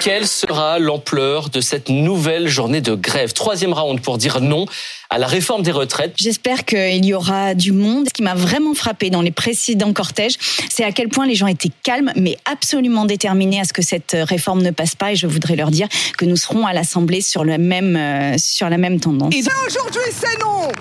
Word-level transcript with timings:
Quelle 0.00 0.26
sera 0.26 0.78
l'ampleur 0.78 1.50
de 1.50 1.60
cette 1.60 1.90
nouvelle 1.90 2.48
journée 2.48 2.80
de 2.80 2.94
grève? 2.94 3.34
Troisième 3.34 3.74
round 3.74 4.00
pour 4.00 4.16
dire 4.16 4.40
non 4.40 4.64
à 5.10 5.18
la 5.18 5.26
réforme 5.26 5.62
des 5.62 5.72
retraites. 5.72 6.14
J'espère 6.18 6.64
qu'il 6.64 7.04
y 7.04 7.12
aura 7.12 7.54
du 7.54 7.72
monde. 7.72 8.06
Ce 8.08 8.14
qui 8.14 8.22
m'a 8.22 8.34
vraiment 8.34 8.72
frappé 8.72 9.10
dans 9.10 9.20
les 9.20 9.30
précédents 9.30 9.92
cortèges, 9.92 10.36
c'est 10.70 10.84
à 10.84 10.92
quel 10.92 11.10
point 11.10 11.26
les 11.26 11.34
gens 11.34 11.48
étaient 11.48 11.70
calmes, 11.82 12.12
mais 12.16 12.38
absolument 12.50 13.04
déterminés 13.04 13.60
à 13.60 13.64
ce 13.64 13.74
que 13.74 13.82
cette 13.82 14.16
réforme 14.18 14.62
ne 14.62 14.70
passe 14.70 14.94
pas. 14.94 15.12
Et 15.12 15.16
je 15.16 15.26
voudrais 15.26 15.54
leur 15.54 15.70
dire 15.70 15.88
que 16.16 16.24
nous 16.24 16.36
serons 16.36 16.64
à 16.64 16.72
l'Assemblée 16.72 17.20
sur, 17.20 17.44
le 17.44 17.58
même, 17.58 17.94
euh, 17.94 18.38
sur 18.38 18.70
la 18.70 18.78
même 18.78 19.00
tendance. 19.00 19.34
Et 19.34 19.42
aujourd'hui, 19.66 20.00
c'est 20.18 20.38
non 20.42 20.72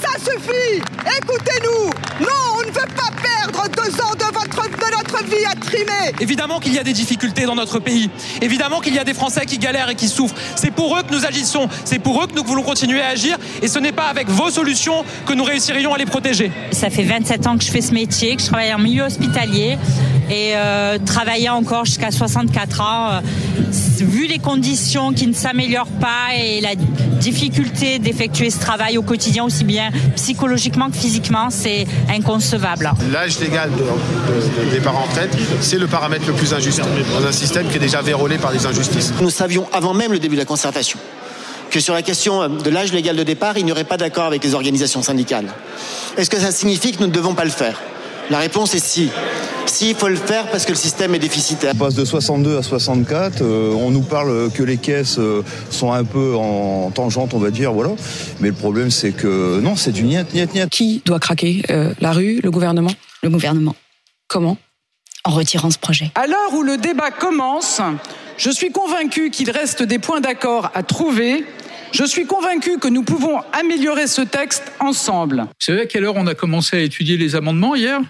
Ça 0.00 0.18
suffit 0.18 0.80
Écoutez-nous 1.20 1.91
vie 5.36 5.44
à 5.50 5.54
trimer 5.54 6.12
Évidemment 6.20 6.60
qu'il 6.60 6.74
y 6.74 6.78
a 6.78 6.84
des 6.84 6.92
difficultés 6.92 7.44
dans 7.44 7.54
notre 7.54 7.78
pays. 7.78 8.10
Évidemment 8.40 8.80
qu'il 8.80 8.94
y 8.94 8.98
a 8.98 9.04
des 9.04 9.14
Français 9.14 9.46
qui 9.46 9.58
galèrent 9.58 9.90
et 9.90 9.94
qui 9.94 10.08
souffrent. 10.08 10.34
C'est 10.56 10.70
pour 10.70 10.96
eux 10.96 11.02
que 11.02 11.14
nous 11.14 11.24
agissons. 11.24 11.68
C'est 11.84 11.98
pour 11.98 12.22
eux 12.22 12.26
que 12.26 12.34
nous 12.34 12.44
voulons 12.44 12.62
continuer 12.62 13.00
à 13.00 13.08
agir. 13.08 13.36
Et 13.62 13.68
ce 13.68 13.78
n'est 13.78 13.92
pas 13.92 14.06
avec 14.06 14.28
vos 14.28 14.50
solutions 14.50 15.04
que 15.26 15.32
nous 15.32 15.44
réussirions 15.44 15.94
à 15.94 15.98
les 15.98 16.06
protéger. 16.06 16.50
Ça 16.72 16.90
fait 16.90 17.04
27 17.04 17.46
ans 17.46 17.56
que 17.56 17.64
je 17.64 17.70
fais 17.70 17.80
ce 17.80 17.92
métier, 17.92 18.36
que 18.36 18.42
je 18.42 18.46
travaille 18.46 18.72
en 18.74 18.78
milieu 18.78 19.04
hospitalier 19.04 19.78
et 20.30 20.52
euh, 20.54 20.98
travailler 20.98 21.48
encore 21.48 21.84
jusqu'à 21.84 22.10
64 22.10 22.80
ans, 22.80 23.10
euh, 23.10 23.20
vu 24.00 24.26
les 24.26 24.38
conditions 24.38 25.12
qui 25.12 25.26
ne 25.26 25.34
s'améliorent 25.34 25.86
pas 26.00 26.34
et 26.38 26.60
la 26.60 26.74
difficulté 27.22 27.98
d'effectuer 28.00 28.50
ce 28.50 28.58
travail 28.58 28.98
au 28.98 29.02
quotidien, 29.02 29.44
aussi 29.44 29.64
bien 29.64 29.90
psychologiquement 30.16 30.90
que 30.90 30.96
physiquement, 30.96 31.48
c'est 31.50 31.86
inconcevable. 32.10 32.90
L'âge 33.12 33.38
légal 33.38 33.70
de, 33.70 33.76
de, 33.76 34.64
de 34.66 34.70
départ 34.70 34.96
en 34.96 35.02
retraite, 35.04 35.30
c'est 35.60 35.78
le 35.78 35.86
paramètre 35.86 36.26
le 36.26 36.32
plus 36.32 36.52
injuste 36.52 36.80
dans 36.80 37.26
un 37.26 37.32
système 37.32 37.68
qui 37.68 37.76
est 37.76 37.80
déjà 37.80 38.02
vérolé 38.02 38.38
par 38.38 38.52
des 38.52 38.66
injustices. 38.66 39.12
Nous 39.20 39.30
savions 39.30 39.66
avant 39.72 39.94
même 39.94 40.12
le 40.12 40.18
début 40.18 40.34
de 40.34 40.40
la 40.40 40.46
concertation 40.46 40.98
que 41.70 41.80
sur 41.80 41.94
la 41.94 42.02
question 42.02 42.48
de 42.50 42.70
l'âge 42.70 42.92
légal 42.92 43.16
de 43.16 43.22
départ, 43.22 43.56
il 43.56 43.64
n'y 43.64 43.72
aurait 43.72 43.84
pas 43.84 43.96
d'accord 43.96 44.26
avec 44.26 44.44
les 44.44 44.54
organisations 44.54 45.02
syndicales. 45.02 45.46
Est-ce 46.18 46.28
que 46.28 46.38
ça 46.38 46.52
signifie 46.52 46.92
que 46.92 47.00
nous 47.00 47.06
ne 47.06 47.12
devons 47.12 47.34
pas 47.34 47.44
le 47.44 47.50
faire? 47.50 47.80
La 48.28 48.38
réponse 48.38 48.74
est 48.74 48.84
si. 48.84 49.08
Si, 49.66 49.90
il 49.90 49.94
faut 49.94 50.08
le 50.08 50.16
faire 50.16 50.50
parce 50.50 50.64
que 50.64 50.70
le 50.70 50.76
système 50.76 51.14
est 51.14 51.18
déficitaire. 51.18 51.72
On 51.74 51.78
passe 51.78 51.94
de 51.94 52.04
62 52.04 52.58
à 52.58 52.62
64. 52.62 53.42
Euh, 53.42 53.72
on 53.72 53.90
nous 53.90 54.02
parle 54.02 54.50
que 54.52 54.62
les 54.62 54.76
caisses 54.76 55.18
euh, 55.18 55.42
sont 55.70 55.92
un 55.92 56.04
peu 56.04 56.34
en 56.34 56.90
tangente, 56.90 57.34
on 57.34 57.38
va 57.38 57.50
dire, 57.50 57.72
voilà. 57.72 57.90
Mais 58.40 58.48
le 58.48 58.54
problème, 58.54 58.90
c'est 58.90 59.12
que 59.12 59.60
non, 59.60 59.76
c'est 59.76 59.92
du 59.92 60.02
niet, 60.02 60.32
niet, 60.34 60.52
niet. 60.54 60.68
Qui 60.70 61.02
doit 61.04 61.20
craquer 61.20 61.62
euh, 61.70 61.94
La 62.00 62.12
rue 62.12 62.40
Le 62.42 62.50
gouvernement? 62.50 62.92
Le 63.22 63.30
gouvernement. 63.30 63.74
Comment? 64.28 64.56
En 65.24 65.30
retirant 65.30 65.70
ce 65.70 65.78
projet. 65.78 66.10
À 66.14 66.26
l'heure 66.26 66.54
où 66.54 66.62
le 66.62 66.76
débat 66.76 67.10
commence, 67.10 67.80
je 68.36 68.50
suis 68.50 68.72
convaincu 68.72 69.30
qu'il 69.30 69.50
reste 69.50 69.82
des 69.82 69.98
points 69.98 70.20
d'accord 70.20 70.70
à 70.74 70.82
trouver 70.82 71.44
je 71.92 72.04
suis 72.04 72.24
convaincu 72.24 72.78
que 72.78 72.88
nous 72.88 73.02
pouvons 73.02 73.40
améliorer 73.52 74.06
ce 74.06 74.22
texte 74.22 74.72
ensemble. 74.80 75.42
Vous 75.42 75.48
savez 75.58 75.82
à 75.82 75.86
quelle 75.86 76.04
heure 76.04 76.16
on 76.16 76.26
a 76.26 76.34
commencé 76.34 76.76
à 76.76 76.80
étudier 76.80 77.18
les 77.18 77.36
amendements 77.36 77.74
hier? 77.74 78.00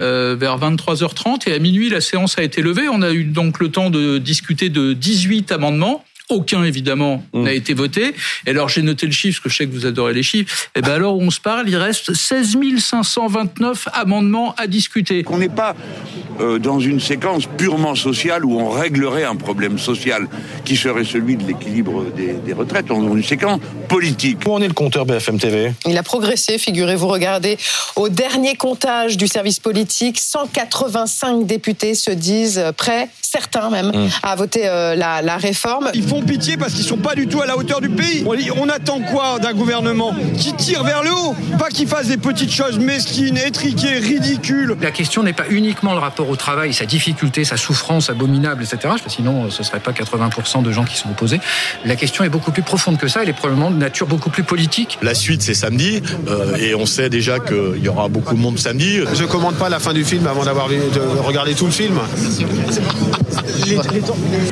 Euh, 0.00 0.36
vers 0.38 0.58
23h30 0.58 1.48
et 1.48 1.52
à 1.52 1.58
minuit 1.58 1.88
la 1.88 2.00
séance 2.00 2.38
a 2.38 2.42
été 2.42 2.62
levée. 2.62 2.88
On 2.88 3.02
a 3.02 3.10
eu 3.10 3.24
donc 3.24 3.58
le 3.58 3.70
temps 3.70 3.90
de 3.90 4.18
discuter 4.18 4.68
de 4.68 4.92
18 4.92 5.52
amendements. 5.52 6.04
Aucun, 6.28 6.64
évidemment, 6.64 7.22
mmh. 7.32 7.42
n'a 7.42 7.52
été 7.52 7.74
voté. 7.74 8.14
Et 8.46 8.50
alors, 8.50 8.68
j'ai 8.68 8.82
noté 8.82 9.06
le 9.06 9.12
chiffre, 9.12 9.40
parce 9.40 9.44
que 9.44 9.48
je 9.50 9.56
sais 9.56 9.66
que 9.66 9.74
vous 9.74 9.86
adorez 9.86 10.12
les 10.12 10.22
chiffres. 10.22 10.68
Et 10.74 10.82
ben 10.82 10.92
alors, 10.92 11.16
on 11.16 11.30
se 11.30 11.40
parle, 11.40 11.68
il 11.68 11.76
reste 11.76 12.14
16 12.14 12.56
529 12.78 13.88
amendements 13.92 14.54
à 14.56 14.66
discuter. 14.66 15.24
On 15.28 15.38
n'est 15.38 15.48
pas 15.48 15.74
euh, 16.40 16.58
dans 16.58 16.80
une 16.80 17.00
séquence 17.00 17.46
purement 17.46 17.94
sociale 17.94 18.44
où 18.44 18.58
on 18.58 18.70
réglerait 18.70 19.24
un 19.24 19.36
problème 19.36 19.78
social 19.78 20.28
qui 20.64 20.76
serait 20.76 21.04
celui 21.04 21.36
de 21.36 21.44
l'équilibre 21.44 22.04
des, 22.16 22.34
des, 22.34 22.52
retraites. 22.52 22.90
On 22.90 23.02
est 23.02 23.08
dans 23.08 23.16
une 23.16 23.24
séquence 23.24 23.60
politique. 23.88 24.38
Où 24.46 24.52
en 24.52 24.62
est 24.62 24.68
le 24.68 24.74
compteur 24.74 25.06
BFM 25.06 25.38
TV 25.38 25.72
Il 25.86 25.96
a 25.96 26.02
progressé, 26.02 26.58
figurez-vous, 26.58 27.08
regardez, 27.08 27.58
au 27.96 28.08
dernier 28.08 28.54
comptage 28.54 29.16
du 29.16 29.28
service 29.28 29.58
politique, 29.58 30.18
185 30.18 31.46
députés 31.46 31.94
se 31.94 32.10
disent 32.10 32.62
prêts, 32.76 33.08
certains 33.30 33.68
même, 33.70 33.88
mmh. 33.88 34.08
à 34.22 34.34
voter 34.36 34.62
euh, 34.66 34.94
la, 34.94 35.20
la 35.22 35.36
réforme. 35.36 35.90
Il 35.94 36.02
faut 36.02 36.22
pitié 36.22 36.56
parce 36.56 36.72
qu'ils 36.72 36.84
sont 36.84 36.96
pas 36.96 37.14
du 37.14 37.26
tout 37.26 37.42
à 37.42 37.46
la 37.46 37.56
hauteur 37.56 37.80
du 37.80 37.90
pays. 37.90 38.24
On 38.56 38.68
attend 38.68 39.00
quoi 39.00 39.38
d'un 39.38 39.52
gouvernement 39.52 40.14
qui 40.36 40.52
tire 40.54 40.82
vers 40.82 41.02
le 41.02 41.10
haut, 41.12 41.34
pas 41.58 41.68
qui 41.68 41.86
fasse 41.86 42.08
des 42.08 42.16
petites 42.16 42.52
choses 42.52 42.78
mesquines, 42.78 43.36
étriquées, 43.36 43.98
ridicules. 43.98 44.76
La 44.80 44.90
question 44.90 45.22
n'est 45.22 45.32
pas 45.32 45.44
uniquement 45.50 45.92
le 45.92 45.98
rapport 45.98 46.28
au 46.28 46.36
travail, 46.36 46.72
sa 46.72 46.86
difficulté, 46.86 47.44
sa 47.44 47.56
souffrance 47.56 48.08
abominable, 48.10 48.62
etc. 48.62 48.94
Sinon, 49.06 49.50
ce 49.50 49.62
serait 49.62 49.80
pas 49.80 49.92
80% 49.92 50.62
de 50.62 50.72
gens 50.72 50.84
qui 50.84 50.96
sont 50.96 51.10
opposés. 51.10 51.40
La 51.84 51.96
question 51.96 52.24
est 52.24 52.28
beaucoup 52.28 52.52
plus 52.52 52.62
profonde 52.62 52.98
que 52.98 53.08
ça. 53.08 53.22
Elle 53.22 53.28
est 53.28 53.34
probablement 53.34 53.70
de 53.70 53.76
nature 53.76 54.06
beaucoup 54.06 54.30
plus 54.30 54.42
politique. 54.42 54.98
La 55.02 55.14
suite, 55.14 55.42
c'est 55.42 55.54
samedi, 55.54 56.02
euh, 56.28 56.56
et 56.56 56.74
on 56.74 56.86
sait 56.86 57.10
déjà 57.10 57.38
qu'il 57.38 57.82
y 57.82 57.88
aura 57.88 58.08
beaucoup 58.08 58.34
de 58.34 58.40
monde 58.40 58.58
samedi. 58.58 59.00
Je 59.12 59.24
commande 59.24 59.56
pas 59.56 59.68
la 59.68 59.80
fin 59.80 59.92
du 59.92 60.04
film 60.04 60.26
avant 60.26 60.44
d'avoir 60.44 60.68
regardé 61.24 61.54
tout 61.54 61.66
le 61.66 61.72
film. 61.72 61.98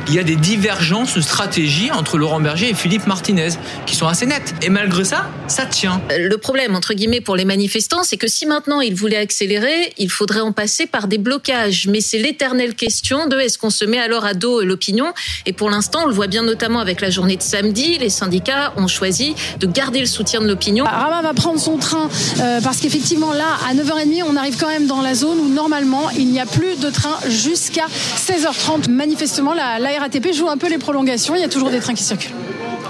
Il 0.08 0.14
y 0.14 0.18
a 0.18 0.22
des 0.22 0.36
divergences 0.36 1.18
stratégiques 1.20 1.94
entre 1.94 2.18
Laurent 2.18 2.40
Berger 2.40 2.70
et 2.70 2.74
Philippe 2.74 3.06
Martinez, 3.06 3.50
qui 3.86 3.96
sont 3.96 4.06
assez 4.06 4.26
nettes. 4.26 4.54
Et 4.62 4.68
malgré 4.68 5.04
ça, 5.04 5.30
ça 5.48 5.66
tient. 5.66 6.00
Le 6.16 6.36
problème, 6.36 6.74
entre 6.74 6.94
guillemets, 6.94 7.20
pour 7.20 7.36
les 7.36 7.44
manifestants, 7.44 8.02
c'est 8.02 8.16
que 8.16 8.28
si 8.28 8.46
maintenant 8.46 8.80
ils 8.80 8.94
voulaient 8.94 9.16
accélérer, 9.16 9.92
il 9.98 10.10
faudrait 10.10 10.40
en 10.40 10.52
passer 10.52 10.86
par 10.86 11.08
des 11.08 11.18
blocages. 11.18 11.86
Mais 11.88 12.00
c'est 12.00 12.18
l'éternelle 12.18 12.74
question 12.74 13.26
de 13.26 13.38
est-ce 13.38 13.58
qu'on 13.58 13.70
se 13.70 13.84
met 13.84 13.98
alors 13.98 14.24
à 14.24 14.34
dos 14.34 14.62
l'opinion? 14.62 15.06
Et 15.46 15.52
pour 15.52 15.70
l'instant, 15.70 16.00
on 16.04 16.06
le 16.06 16.14
voit 16.14 16.26
bien 16.26 16.42
notamment 16.42 16.80
avec 16.80 17.00
la 17.00 17.10
journée 17.10 17.36
de 17.36 17.42
samedi, 17.42 17.98
les 17.98 18.10
syndicats 18.10 18.72
ont 18.76 18.88
choisi 18.88 19.34
de 19.60 19.66
garder 19.66 20.00
le 20.00 20.06
soutien 20.06 20.40
de 20.40 20.46
l'opinion. 20.46 20.84
Rama 20.84 21.22
va 21.22 21.34
prendre 21.34 21.60
son 21.60 21.78
train 21.78 22.08
euh, 22.40 22.60
parce 22.60 22.78
qu'effectivement, 22.78 23.32
là, 23.32 23.56
à 23.68 23.74
9h30, 23.74 24.22
on 24.28 24.36
arrive 24.36 24.56
quand 24.58 24.68
même 24.68 24.86
dans 24.86 25.02
la 25.02 25.14
zone 25.14 25.38
où 25.38 25.48
normalement, 25.48 26.10
il 26.10 26.26
n'y 26.28 26.40
a 26.40 26.46
plus 26.46 26.78
de 26.80 26.90
train 26.90 27.16
jusqu'à 27.28 27.86
16h30. 28.16 28.90
Manifestement, 29.06 29.54
la, 29.54 29.78
la 29.78 30.00
RATP 30.00 30.32
joue 30.34 30.48
un 30.48 30.56
peu 30.56 30.68
les 30.68 30.78
prolongations. 30.78 31.36
Il 31.36 31.40
y 31.40 31.44
a 31.44 31.48
toujours 31.48 31.70
des 31.70 31.78
trains 31.78 31.94
qui 31.94 32.02
circulent. 32.02 32.34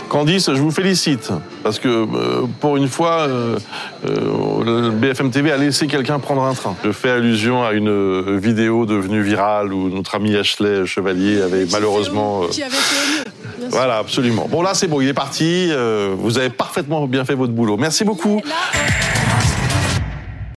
Candice, 0.09 0.47
je 0.47 0.63
vous 0.63 0.71
félicite 0.71 1.31
parce 1.63 1.79
que 1.79 1.89
euh, 1.89 2.47
pour 2.59 2.79
une 2.79 2.89
fois, 2.89 3.27
euh, 3.29 3.59
euh, 4.07 4.91
BFM 4.93 5.31
TV 5.31 5.53
a 5.53 5.59
laissé 5.59 5.87
quelqu'un 5.87 6.19
prendre 6.19 6.43
un 6.43 6.55
train. 6.55 6.75
Je 6.83 6.93
fais 6.93 7.11
allusion 7.11 7.63
à 7.63 7.73
une 7.73 8.39
vidéo 8.39 8.87
devenue 8.87 9.21
virale 9.21 9.75
où 9.75 9.91
notre 9.91 10.15
ami 10.15 10.35
Ashley 10.35 10.87
Chevalier 10.87 11.43
avait 11.43 11.67
malheureusement. 11.71 12.47
Qui 12.51 12.63
avait 12.63 12.73
fait 12.73 13.29
voilà, 13.69 13.99
absolument. 13.99 14.49
Bon 14.51 14.63
là, 14.63 14.73
c'est 14.73 14.87
bon, 14.87 15.03
il 15.03 15.09
est 15.09 15.15
parti. 15.15 15.71
vous 16.17 16.39
avez 16.39 16.49
parfaitement 16.51 17.07
bien 17.07 17.27
fait 17.27 17.35
votre 17.35 17.53
boulot. 17.53 17.77
Merci 17.77 18.05
beaucoup. 18.05 18.41